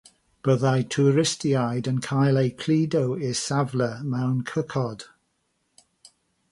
Byddai 0.45 0.79
twristiaid 0.95 1.89
yn 1.91 1.99
cael 2.07 2.41
eu 2.43 2.49
cludo 2.63 3.05
i'r 3.29 3.39
safle 3.43 3.93
mewn 4.17 4.37
cychod. 4.53 5.07